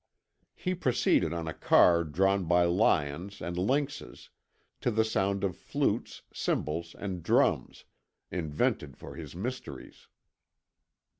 [0.55, 4.31] He proceeded on a car drawn by lions and lynxes,
[4.79, 7.85] to the sound of flutes, cymbals, and drums,
[8.31, 10.07] invented for his mysteries.